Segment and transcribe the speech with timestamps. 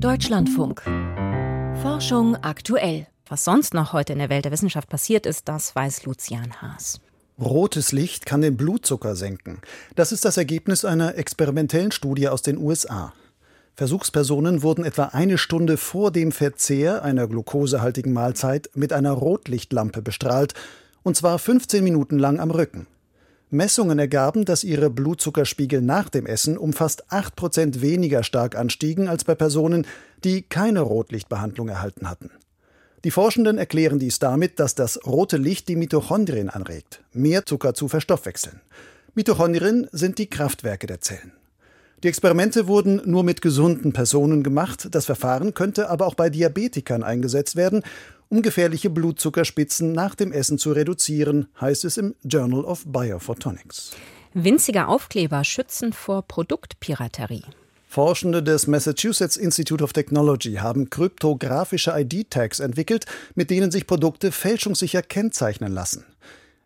[0.00, 0.82] Deutschlandfunk.
[1.82, 3.08] Forschung aktuell.
[3.28, 7.00] Was sonst noch heute in der Welt der Wissenschaft passiert ist, das weiß Lucian Haas.
[7.40, 9.60] Rotes Licht kann den Blutzucker senken.
[9.96, 13.12] Das ist das Ergebnis einer experimentellen Studie aus den USA.
[13.74, 20.54] Versuchspersonen wurden etwa eine Stunde vor dem Verzehr einer glukosehaltigen Mahlzeit mit einer Rotlichtlampe bestrahlt,
[21.02, 22.86] und zwar 15 Minuten lang am Rücken.
[23.50, 29.08] Messungen ergaben, dass ihre Blutzuckerspiegel nach dem Essen um fast 8 Prozent weniger stark anstiegen
[29.08, 29.86] als bei Personen,
[30.24, 32.30] die keine Rotlichtbehandlung erhalten hatten.
[33.04, 37.88] Die Forschenden erklären dies damit, dass das rote Licht die Mitochondrien anregt, mehr Zucker zu
[37.88, 38.60] verstoffwechseln.
[39.14, 41.32] Mitochondrien sind die Kraftwerke der Zellen.
[42.02, 47.02] Die Experimente wurden nur mit gesunden Personen gemacht, das Verfahren könnte aber auch bei Diabetikern
[47.02, 47.82] eingesetzt werden
[48.28, 53.92] um gefährliche Blutzuckerspitzen nach dem Essen zu reduzieren, heißt es im Journal of Biophotonics.
[54.34, 57.44] Winzige Aufkleber schützen vor Produktpiraterie.
[57.88, 65.00] Forschende des Massachusetts Institute of Technology haben kryptografische ID-Tags entwickelt, mit denen sich Produkte fälschungssicher
[65.00, 66.04] kennzeichnen lassen.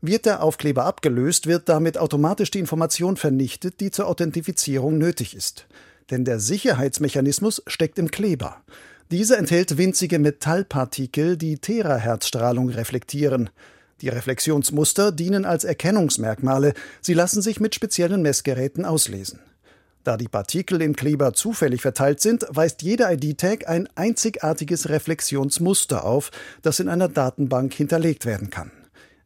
[0.00, 5.66] Wird der Aufkleber abgelöst, wird damit automatisch die Information vernichtet, die zur Authentifizierung nötig ist.
[6.10, 8.62] Denn der Sicherheitsmechanismus steckt im Kleber.
[9.10, 13.50] Diese enthält winzige Metallpartikel, die Terahertzstrahlung reflektieren.
[14.02, 19.40] Die Reflexionsmuster dienen als Erkennungsmerkmale, sie lassen sich mit speziellen Messgeräten auslesen.
[20.04, 26.30] Da die Partikel im Kleber zufällig verteilt sind, weist jeder ID-Tag ein einzigartiges Reflexionsmuster auf,
[26.62, 28.70] das in einer Datenbank hinterlegt werden kann.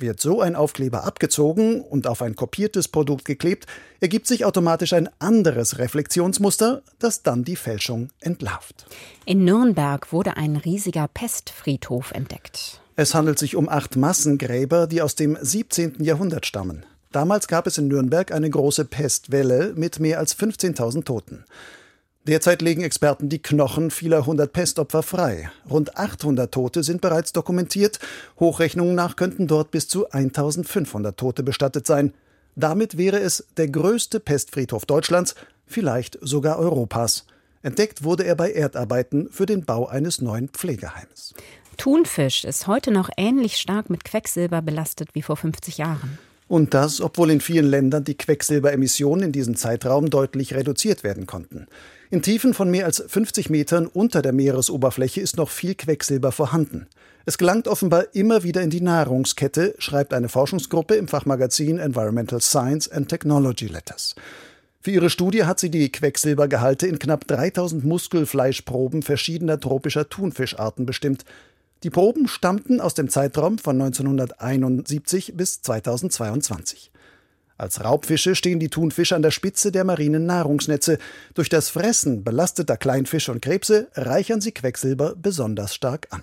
[0.00, 3.66] Wird so ein Aufkleber abgezogen und auf ein kopiertes Produkt geklebt,
[3.98, 8.86] ergibt sich automatisch ein anderes Reflexionsmuster, das dann die Fälschung entlarvt.
[9.24, 12.80] In Nürnberg wurde ein riesiger Pestfriedhof entdeckt.
[12.94, 15.96] Es handelt sich um acht Massengräber, die aus dem 17.
[15.98, 16.86] Jahrhundert stammen.
[17.10, 21.44] Damals gab es in Nürnberg eine große Pestwelle mit mehr als 15.000 Toten.
[22.26, 25.50] Derzeit legen Experten die Knochen vieler hundert Pestopfer frei.
[25.70, 27.98] Rund 800 Tote sind bereits dokumentiert.
[28.38, 32.12] Hochrechnungen nach könnten dort bis zu 1500 Tote bestattet sein.
[32.54, 37.24] Damit wäre es der größte Pestfriedhof Deutschlands, vielleicht sogar Europas.
[37.62, 41.34] Entdeckt wurde er bei Erdarbeiten für den Bau eines neuen Pflegeheims.
[41.76, 46.18] Thunfisch ist heute noch ähnlich stark mit Quecksilber belastet wie vor 50 Jahren.
[46.48, 51.66] Und das, obwohl in vielen Ländern die Quecksilberemissionen in diesem Zeitraum deutlich reduziert werden konnten.
[52.10, 56.86] In Tiefen von mehr als 50 Metern unter der Meeresoberfläche ist noch viel Quecksilber vorhanden.
[57.26, 62.90] Es gelangt offenbar immer wieder in die Nahrungskette, schreibt eine Forschungsgruppe im Fachmagazin Environmental Science
[62.90, 64.14] and Technology Letters.
[64.80, 71.26] Für ihre Studie hat sie die Quecksilbergehalte in knapp 3000 Muskelfleischproben verschiedener tropischer Thunfischarten bestimmt.
[71.84, 76.90] Die Proben stammten aus dem Zeitraum von 1971 bis 2022.
[77.56, 80.98] Als Raubfische stehen die Thunfische an der Spitze der marinen Nahrungsnetze.
[81.34, 86.22] Durch das Fressen belasteter Kleinfische und Krebse reichern sie Quecksilber besonders stark an.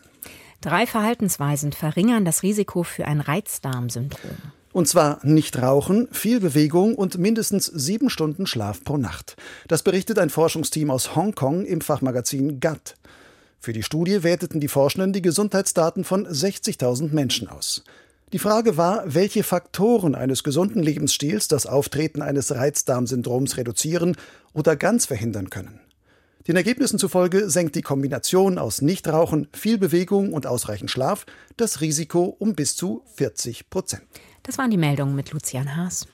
[0.62, 4.32] Drei Verhaltensweisen verringern das Risiko für ein Reizdarmsyndrom.
[4.74, 9.38] Und zwar nicht rauchen, viel Bewegung und mindestens sieben Stunden Schlaf pro Nacht.
[9.70, 12.96] Das berichtet ein Forschungsteam aus Hongkong im Fachmagazin Gut.
[13.60, 17.84] Für die Studie werteten die Forschenden die Gesundheitsdaten von 60.000 Menschen aus.
[18.34, 24.18] Die Frage war, welche Faktoren eines gesunden Lebensstils das Auftreten eines Reizdarmsyndroms reduzieren
[24.54, 25.80] oder ganz verhindern können.
[26.48, 31.26] Den Ergebnissen zufolge senkt die Kombination aus Nichtrauchen, viel Bewegung und ausreichend Schlaf
[31.58, 34.04] das Risiko um bis zu 40 Prozent.
[34.44, 36.08] Das waren die Meldungen mit Lucian Haas.